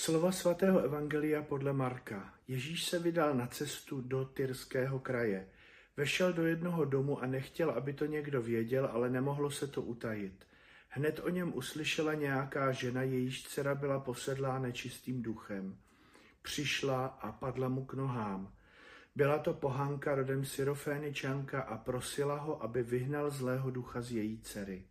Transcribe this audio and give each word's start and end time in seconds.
Slova 0.00 0.32
svatého 0.32 0.80
Evangelia 0.80 1.42
podle 1.42 1.72
Marka. 1.72 2.34
Ježíš 2.48 2.84
se 2.84 2.98
vydal 2.98 3.34
na 3.34 3.46
cestu 3.46 4.00
do 4.00 4.24
Tyrského 4.24 4.98
kraje. 4.98 5.48
Vešel 5.96 6.32
do 6.32 6.46
jednoho 6.46 6.84
domu 6.84 7.22
a 7.22 7.26
nechtěl, 7.26 7.70
aby 7.70 7.92
to 7.92 8.06
někdo 8.06 8.42
věděl, 8.42 8.88
ale 8.92 9.10
nemohlo 9.10 9.50
se 9.50 9.66
to 9.66 9.82
utajit. 9.82 10.46
Hned 10.88 11.20
o 11.24 11.28
něm 11.28 11.52
uslyšela 11.54 12.14
nějaká 12.14 12.72
žena, 12.72 13.02
jejíž 13.02 13.44
dcera 13.44 13.74
byla 13.74 14.00
posedlá 14.00 14.58
nečistým 14.58 15.22
duchem. 15.22 15.76
Přišla 16.42 17.06
a 17.06 17.32
padla 17.32 17.68
mu 17.68 17.84
k 17.84 17.94
nohám. 17.94 18.52
Byla 19.16 19.38
to 19.38 19.54
pohanka 19.54 20.14
rodem 20.14 20.44
Syroféničanka 20.44 21.60
a 21.60 21.78
prosila 21.78 22.36
ho, 22.36 22.62
aby 22.62 22.82
vyhnal 22.82 23.30
zlého 23.30 23.70
ducha 23.70 24.02
z 24.02 24.12
její 24.12 24.40
dcery. 24.40 24.84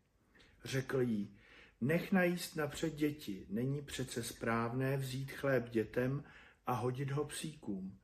Řekl 0.63 1.01
jí, 1.01 1.38
Nech 1.81 2.11
najíst 2.11 2.55
napřed 2.55 2.95
děti, 2.95 3.45
není 3.49 3.81
přece 3.81 4.23
správné 4.23 4.97
vzít 4.97 5.31
chléb 5.31 5.69
dětem 5.69 6.23
a 6.65 6.73
hodit 6.73 7.11
ho 7.11 7.25
psíkům. 7.25 7.99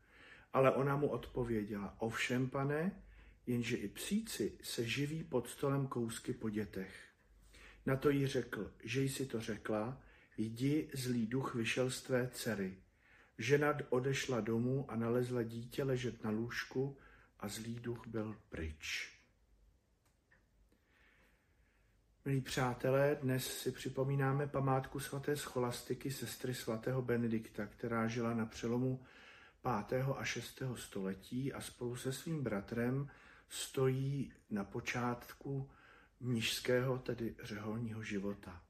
Ale 0.53 0.71
ona 0.71 0.95
mu 0.97 1.07
odpověděla, 1.07 1.95
ovšem 2.01 2.49
pane, 2.49 3.03
jenže 3.47 3.77
i 3.77 3.87
psíci 3.87 4.57
se 4.63 4.87
živí 4.87 5.23
pod 5.23 5.49
stolem 5.49 5.87
kousky 5.87 6.33
po 6.33 6.49
dětech. 6.49 7.05
Na 7.85 7.95
to 7.95 8.09
jí 8.09 8.27
řekl, 8.27 8.73
že 8.83 9.01
jsi 9.01 9.25
to 9.25 9.41
řekla, 9.41 10.01
jdi, 10.37 10.89
zlý 10.93 11.27
duch 11.27 11.55
vyšel 11.55 11.89
z 11.89 12.01
tvé 12.01 12.29
dcery. 12.33 12.77
Žena 13.37 13.77
odešla 13.89 14.41
domů 14.41 14.91
a 14.91 14.95
nalezla 14.95 15.43
dítě 15.43 15.83
ležet 15.83 16.23
na 16.23 16.29
lůžku 16.29 16.97
a 17.39 17.47
zlý 17.47 17.75
duch 17.75 18.07
byl 18.07 18.35
pryč. 18.49 19.14
Milí 22.27 22.41
přátelé, 22.41 23.17
dnes 23.21 23.57
si 23.57 23.71
připomínáme 23.71 24.47
památku 24.47 24.99
svaté 24.99 25.37
scholastiky 25.37 26.11
sestry 26.11 26.53
svatého 26.53 27.01
Benedikta, 27.01 27.65
která 27.65 28.07
žila 28.07 28.33
na 28.33 28.45
přelomu 28.45 29.05
5. 29.87 30.05
a 30.17 30.23
6. 30.23 30.61
století 30.75 31.53
a 31.53 31.61
spolu 31.61 31.95
se 31.95 32.13
svým 32.13 32.43
bratrem 32.43 33.09
stojí 33.49 34.33
na 34.49 34.63
počátku 34.63 35.69
mnižského, 36.19 36.97
tedy 36.97 37.35
řeholního 37.43 38.03
života. 38.03 38.61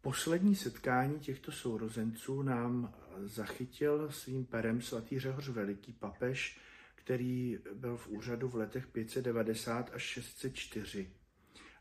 Poslední 0.00 0.56
setkání 0.56 1.20
těchto 1.20 1.52
sourozenců 1.52 2.42
nám 2.42 2.94
zachytil 3.24 4.10
svým 4.10 4.44
perem 4.44 4.82
svatý 4.82 5.20
Řehoř 5.20 5.48
Veliký 5.48 5.92
papež, 5.92 6.60
který 6.94 7.58
byl 7.74 7.96
v 7.96 8.08
úřadu 8.08 8.48
v 8.48 8.54
letech 8.54 8.86
590 8.86 9.90
až 9.94 10.02
604 10.02 11.10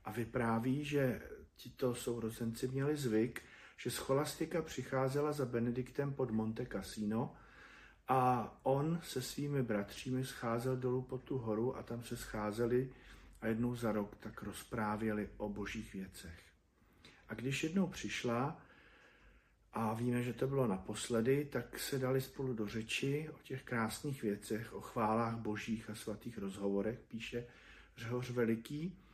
a 0.07 0.11
vypráví, 0.11 0.85
že 0.85 1.21
tito 1.55 1.95
sourozenci 1.95 2.67
měli 2.67 2.97
zvyk, 2.97 3.41
že 3.77 3.91
scholastika 3.91 4.61
přicházela 4.61 5.31
za 5.31 5.45
Benediktem 5.45 6.13
pod 6.13 6.31
Monte 6.31 6.65
Cassino 6.65 7.35
a 8.07 8.51
on 8.63 8.99
se 9.03 9.21
svými 9.21 9.63
bratřími 9.63 10.25
scházel 10.25 10.77
dolů 10.77 11.01
pod 11.01 11.23
tu 11.23 11.37
horu 11.37 11.77
a 11.77 11.83
tam 11.83 12.03
se 12.03 12.17
scházeli 12.17 12.89
a 13.41 13.47
jednou 13.47 13.75
za 13.75 13.91
rok 13.91 14.15
tak 14.15 14.43
rozprávěli 14.43 15.29
o 15.37 15.49
božích 15.49 15.93
věcech. 15.93 16.39
A 17.29 17.33
když 17.33 17.63
jednou 17.63 17.87
přišla, 17.87 18.61
a 19.73 19.93
víme, 19.93 20.23
že 20.23 20.33
to 20.33 20.47
bylo 20.47 20.67
naposledy, 20.67 21.45
tak 21.45 21.79
se 21.79 21.99
dali 21.99 22.21
spolu 22.21 22.53
do 22.53 22.67
řeči 22.67 23.29
o 23.35 23.39
těch 23.43 23.63
krásných 23.63 24.23
věcech, 24.23 24.73
o 24.73 24.81
chválách 24.81 25.35
božích 25.35 25.89
a 25.89 25.95
svatých 25.95 26.37
rozhovorech, 26.37 26.99
píše 26.99 27.47
Řehoř 27.97 28.29
Veliký. 28.29 29.06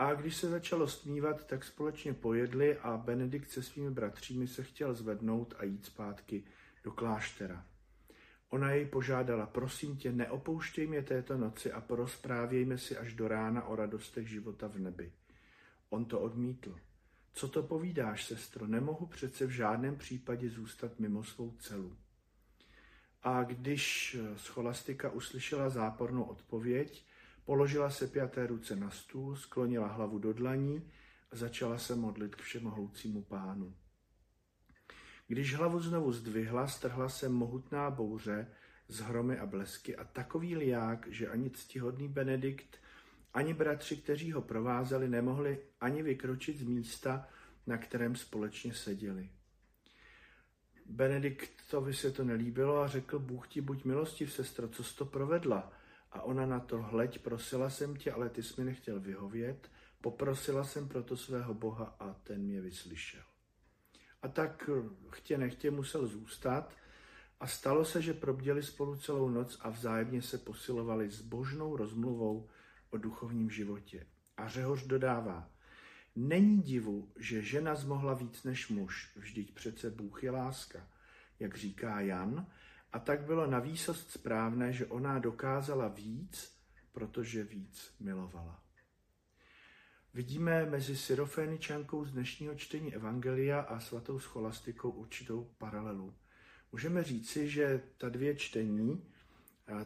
A 0.00 0.14
když 0.14 0.36
se 0.36 0.48
začalo 0.48 0.88
stmívat, 0.88 1.46
tak 1.46 1.64
společně 1.64 2.14
pojedli 2.14 2.78
a 2.78 2.96
Benedikt 2.96 3.50
se 3.50 3.62
svými 3.62 3.90
bratřími 3.90 4.46
se 4.46 4.62
chtěl 4.62 4.94
zvednout 4.94 5.54
a 5.58 5.64
jít 5.64 5.84
zpátky 5.84 6.44
do 6.84 6.92
kláštera. 6.92 7.66
Ona 8.48 8.70
jej 8.70 8.86
požádala, 8.86 9.46
prosím 9.46 9.96
tě, 9.96 10.12
neopouštěj 10.12 10.86
mě 10.86 11.02
této 11.02 11.38
noci 11.38 11.72
a 11.72 11.80
porozprávějme 11.80 12.78
si 12.78 12.96
až 12.96 13.14
do 13.14 13.28
rána 13.28 13.64
o 13.64 13.76
radostech 13.76 14.28
života 14.28 14.68
v 14.68 14.78
nebi. 14.78 15.12
On 15.90 16.04
to 16.04 16.20
odmítl. 16.20 16.76
Co 17.32 17.48
to 17.48 17.62
povídáš, 17.62 18.24
sestro, 18.24 18.66
nemohu 18.66 19.06
přece 19.06 19.46
v 19.46 19.50
žádném 19.50 19.96
případě 19.96 20.50
zůstat 20.50 20.98
mimo 20.98 21.24
svou 21.24 21.54
celu. 21.58 21.96
A 23.22 23.42
když 23.42 24.16
scholastika 24.36 25.10
uslyšela 25.10 25.68
zápornou 25.68 26.22
odpověď, 26.22 27.04
Položila 27.44 27.90
se 27.90 28.06
pěté 28.06 28.46
ruce 28.46 28.76
na 28.76 28.90
stůl, 28.90 29.36
sklonila 29.36 29.86
hlavu 29.86 30.18
do 30.18 30.32
dlaní 30.32 30.90
a 31.30 31.36
začala 31.36 31.78
se 31.78 31.94
modlit 31.94 32.34
k 32.34 32.42
všemohoucímu 32.42 33.22
pánu. 33.22 33.74
Když 35.28 35.54
hlavu 35.54 35.80
znovu 35.80 36.12
zdvihla, 36.12 36.66
strhla 36.66 37.08
se 37.08 37.28
mohutná 37.28 37.90
bouře 37.90 38.46
z 38.88 39.00
hromy 39.00 39.38
a 39.38 39.46
blesky 39.46 39.96
a 39.96 40.04
takový 40.04 40.56
liák, 40.56 41.06
že 41.10 41.28
ani 41.28 41.50
ctihodný 41.50 42.08
Benedikt, 42.08 42.78
ani 43.34 43.54
bratři, 43.54 43.96
kteří 43.96 44.32
ho 44.32 44.42
provázeli, 44.42 45.08
nemohli 45.08 45.58
ani 45.80 46.02
vykročit 46.02 46.58
z 46.58 46.62
místa, 46.62 47.28
na 47.66 47.78
kterém 47.78 48.16
společně 48.16 48.74
seděli. 48.74 49.30
Benediktovi 50.86 51.94
se 51.94 52.10
to 52.10 52.24
nelíbilo 52.24 52.78
a 52.78 52.88
řekl, 52.88 53.18
Bůh 53.18 53.48
ti 53.48 53.60
buď 53.60 53.84
milostiv, 53.84 54.32
sestro, 54.32 54.68
co 54.68 54.84
jsi 54.84 54.96
to 54.96 55.04
provedla? 55.04 55.72
A 56.12 56.22
ona 56.22 56.46
na 56.46 56.60
to, 56.60 56.82
hleď, 56.82 57.18
prosila 57.18 57.70
jsem 57.70 57.96
tě, 57.96 58.12
ale 58.12 58.28
ty 58.28 58.42
jsi 58.42 58.60
mi 58.60 58.64
nechtěl 58.64 59.00
vyhovět, 59.00 59.70
poprosila 60.00 60.64
jsem 60.64 60.88
proto 60.88 61.16
svého 61.16 61.54
Boha 61.54 61.96
a 62.00 62.12
ten 62.12 62.42
mě 62.42 62.60
vyslyšel. 62.60 63.22
A 64.22 64.28
tak 64.28 64.70
eh, 64.72 64.88
chtě 65.10 65.38
nechtě 65.38 65.70
musel 65.70 66.06
zůstat 66.06 66.72
a 67.40 67.46
stalo 67.46 67.84
se, 67.84 68.02
že 68.02 68.14
probděli 68.14 68.62
spolu 68.62 68.96
celou 68.96 69.28
noc 69.28 69.58
a 69.60 69.70
vzájemně 69.70 70.22
se 70.22 70.38
posilovali 70.38 71.10
s 71.10 71.20
božnou 71.20 71.76
rozmluvou 71.76 72.48
o 72.90 72.96
duchovním 72.96 73.50
životě. 73.50 74.06
A 74.36 74.48
Řehoř 74.48 74.86
dodává, 74.86 75.50
není 76.16 76.62
divu, 76.62 77.12
že 77.16 77.42
žena 77.42 77.74
zmohla 77.74 78.14
víc 78.14 78.44
než 78.44 78.68
muž, 78.68 79.12
vždyť 79.16 79.54
přece 79.54 79.90
Bůh 79.90 80.24
je 80.24 80.30
láska, 80.30 80.88
jak 81.40 81.56
říká 81.56 82.00
Jan, 82.00 82.46
a 82.92 82.98
tak 82.98 83.20
bylo 83.20 83.46
na 83.46 83.58
výsost 83.58 84.10
správné, 84.10 84.72
že 84.72 84.86
ona 84.86 85.18
dokázala 85.18 85.88
víc, 85.88 86.60
protože 86.92 87.44
víc 87.44 87.94
milovala. 88.00 88.62
Vidíme 90.14 90.66
mezi 90.66 90.96
Syroféničankou 90.96 92.04
z 92.04 92.12
dnešního 92.12 92.54
čtení 92.54 92.94
Evangelia 92.94 93.60
a 93.60 93.80
svatou 93.80 94.18
scholastikou 94.18 94.90
určitou 94.90 95.50
paralelu. 95.58 96.14
Můžeme 96.72 97.04
říci, 97.04 97.48
že 97.48 97.82
ta 97.98 98.08
dvě 98.08 98.36
čtení, 98.36 99.04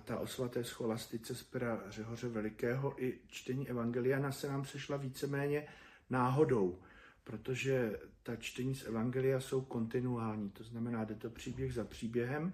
ta 0.05 0.19
o 0.19 0.27
svaté 0.27 0.65
scholastice 0.65 1.35
z 1.35 1.43
pera 1.43 1.83
Řehoře 1.89 2.29
Velikého 2.29 3.05
i 3.05 3.21
čtení 3.27 3.69
Evangeliana 3.69 4.33
se 4.33 4.49
nám 4.49 4.65
sešla 4.65 4.97
víceméně 4.97 5.67
náhodou, 6.11 6.83
protože 7.25 8.01
ta 8.23 8.37
čtení 8.37 8.75
z 8.75 8.87
Evangelia 8.87 9.41
jsou 9.41 9.61
kontinuální, 9.61 10.51
to 10.51 10.65
znamená, 10.65 11.05
jde 11.05 11.15
to 11.15 11.31
příběh 11.31 11.75
za 11.75 11.85
příběhem 11.85 12.53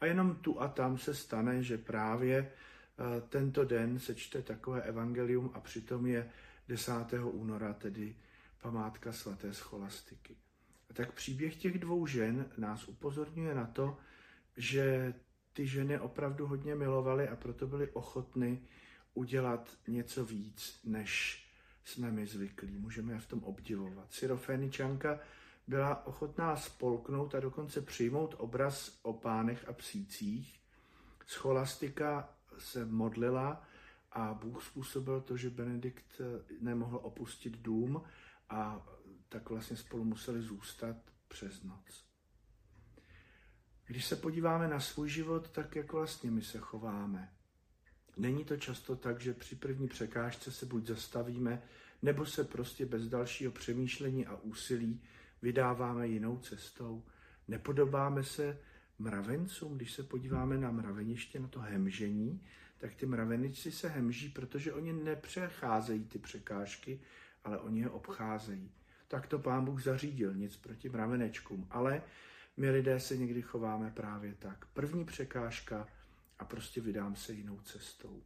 a 0.00 0.06
jenom 0.06 0.34
tu 0.34 0.60
a 0.60 0.68
tam 0.68 0.98
se 0.98 1.14
stane, 1.14 1.62
že 1.62 1.78
právě 1.78 2.38
eh, 2.38 3.20
tento 3.28 3.64
den 3.64 3.98
se 3.98 4.14
čte 4.14 4.42
takové 4.42 4.82
evangelium 4.82 5.50
a 5.54 5.60
přitom 5.60 6.06
je 6.06 6.30
10. 6.68 6.92
února, 7.22 7.74
tedy 7.74 8.16
památka 8.62 9.12
svaté 9.12 9.54
scholastiky. 9.54 10.36
A 10.90 10.94
tak 10.94 11.12
příběh 11.12 11.56
těch 11.56 11.78
dvou 11.78 12.06
žen 12.06 12.46
nás 12.58 12.88
upozorňuje 12.88 13.54
na 13.54 13.66
to, 13.66 13.98
že 14.56 15.14
ty 15.52 15.66
ženy 15.66 15.98
opravdu 15.98 16.46
hodně 16.46 16.74
milovaly 16.74 17.28
a 17.28 17.36
proto 17.36 17.66
byly 17.66 17.90
ochotny 17.90 18.62
udělat 19.14 19.78
něco 19.88 20.24
víc, 20.24 20.80
než 20.84 21.44
jsme 21.84 22.10
my 22.10 22.26
zvyklí. 22.26 22.78
Můžeme 22.78 23.12
je 23.12 23.20
v 23.20 23.26
tom 23.26 23.44
obdivovat. 23.44 24.12
Syroféničanka 24.12 25.18
byla 25.66 26.06
ochotná 26.06 26.56
spolknout 26.56 27.34
a 27.34 27.40
dokonce 27.40 27.80
přijmout 27.80 28.34
obraz 28.38 28.98
o 29.02 29.12
pánech 29.12 29.68
a 29.68 29.72
psících. 29.72 30.60
Scholastika 31.26 32.34
se 32.58 32.84
modlila 32.84 33.62
a 34.12 34.34
Bůh 34.34 34.64
způsobil 34.64 35.20
to, 35.20 35.36
že 35.36 35.50
Benedikt 35.50 36.20
nemohl 36.60 37.00
opustit 37.02 37.58
dům 37.58 38.02
a 38.50 38.86
tak 39.28 39.50
vlastně 39.50 39.76
spolu 39.76 40.04
museli 40.04 40.42
zůstat 40.42 40.96
přes 41.28 41.62
noc. 41.62 42.04
Když 43.86 44.06
se 44.06 44.16
podíváme 44.16 44.68
na 44.68 44.80
svůj 44.80 45.08
život, 45.08 45.50
tak 45.50 45.76
jak 45.76 45.92
vlastně 45.92 46.30
my 46.30 46.42
se 46.42 46.58
chováme. 46.58 47.32
Není 48.16 48.44
to 48.44 48.56
často 48.56 48.96
tak, 48.96 49.20
že 49.20 49.34
při 49.34 49.56
první 49.56 49.88
překážce 49.88 50.52
se 50.52 50.66
buď 50.66 50.86
zastavíme, 50.86 51.62
nebo 52.02 52.26
se 52.26 52.44
prostě 52.44 52.86
bez 52.86 53.08
dalšího 53.08 53.52
přemýšlení 53.52 54.26
a 54.26 54.36
úsilí 54.36 55.02
vydáváme 55.42 56.08
jinou 56.08 56.38
cestou. 56.38 57.02
Nepodobáme 57.48 58.24
se 58.24 58.58
mravencům, 58.98 59.76
když 59.76 59.92
se 59.92 60.02
podíváme 60.02 60.58
na 60.58 60.70
mraveniště, 60.70 61.40
na 61.40 61.48
to 61.48 61.60
hemžení, 61.60 62.42
tak 62.78 62.94
ty 62.94 63.06
mravenici 63.06 63.72
se 63.72 63.88
hemží, 63.88 64.28
protože 64.28 64.72
oni 64.72 64.92
nepřecházejí 64.92 66.04
ty 66.04 66.18
překážky, 66.18 67.00
ale 67.44 67.58
oni 67.58 67.80
je 67.80 67.90
obcházejí. 67.90 68.70
Tak 69.08 69.26
to 69.26 69.38
pán 69.38 69.64
Bůh 69.64 69.82
zařídil, 69.82 70.34
nic 70.34 70.56
proti 70.56 70.88
mravenečkům. 70.88 71.66
Ale 71.70 72.02
My 72.60 72.70
lidé 72.70 73.00
se 73.00 73.16
někdy 73.16 73.42
chováme 73.42 73.90
právě 73.90 74.34
tak. 74.34 74.66
První 74.66 75.04
překážka 75.04 75.88
a 76.38 76.44
prostě 76.44 76.80
vydám 76.80 77.16
se 77.16 77.32
jinou 77.32 77.60
cestou. 77.60 78.22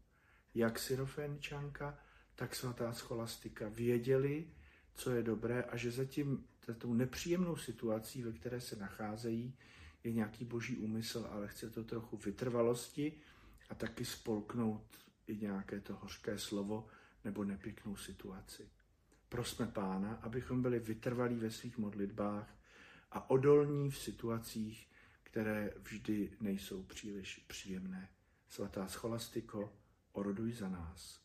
Jak 0.54 0.78
Syrofeničanka, 0.78 1.98
tak 2.34 2.54
svatá 2.54 2.92
scholastika 2.92 3.68
věděli, 3.68 4.44
co 4.94 5.10
je 5.10 5.22
dobré 5.22 5.62
a 5.62 5.76
že 5.76 5.90
zatím 5.90 6.44
tou 6.78 6.94
nepříjemnou 6.94 7.56
situací, 7.56 8.22
ve 8.22 8.32
které 8.32 8.60
se 8.60 8.76
nacházejí, 8.76 9.54
je 10.04 10.12
nějaký 10.12 10.44
boží 10.44 10.76
úmysl, 10.76 11.26
ale 11.30 11.48
chce 11.48 11.70
to 11.70 11.84
trochu 11.84 12.16
vytrvalosti 12.16 13.12
a 13.70 13.74
taky 13.74 14.04
spolknout 14.04 14.98
i 15.26 15.36
nějaké 15.36 15.80
to 15.80 15.94
hořké 15.94 16.38
slovo 16.38 16.86
nebo 17.24 17.44
nepěknou 17.44 17.96
situaci. 17.96 18.68
Prosme 19.28 19.66
Pána, 19.66 20.14
abychom 20.14 20.62
byli 20.62 20.78
vytrvalí 20.78 21.36
ve 21.36 21.50
svých 21.50 21.78
modlitbách 21.78 22.56
a 23.10 23.30
odolní 23.30 23.90
v 23.90 23.98
situacích, 23.98 24.88
které 25.22 25.72
vždy 25.78 26.32
nejsou 26.40 26.82
příliš 26.82 27.44
příjemné. 27.46 28.08
Svatá 28.48 28.88
scholastiko, 28.88 29.72
oroduj 30.12 30.52
za 30.52 30.68
nás. 30.68 31.23